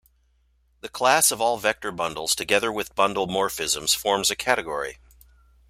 The 0.79 0.89
class 0.89 1.29
of 1.29 1.41
all 1.41 1.59
vector 1.59 1.91
bundles 1.91 2.33
together 2.33 2.71
with 2.71 2.95
bundle 2.95 3.27
morphisms 3.27 3.93
forms 3.93 4.31
a 4.31 4.35
category. 4.35 4.97